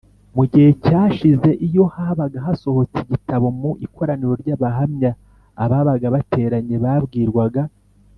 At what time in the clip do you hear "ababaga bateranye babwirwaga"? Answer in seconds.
5.63-7.63